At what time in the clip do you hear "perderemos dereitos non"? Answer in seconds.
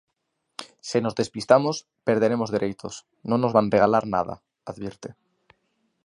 2.07-3.37